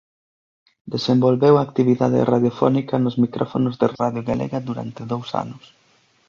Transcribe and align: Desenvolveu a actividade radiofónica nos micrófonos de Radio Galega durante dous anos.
Desenvolveu 0.93 1.53
a 1.57 1.65
actividade 1.67 2.19
radiofónica 2.33 2.95
nos 2.99 3.15
micrófonos 3.23 3.75
de 3.81 3.87
Radio 3.99 4.21
Galega 4.29 4.59
durante 4.69 5.01
dous 5.11 5.29
anos. 5.43 5.63